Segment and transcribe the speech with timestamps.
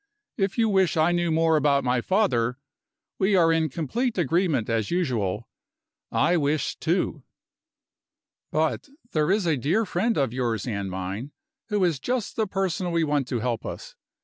[0.35, 2.57] If you wish I knew more about my father,
[3.19, 5.47] we are in complete agreement as usual
[6.11, 7.21] I wish, too.
[8.49, 11.33] But there is a dear friend of yours and mine,
[11.69, 13.93] who is just the person we want to help us.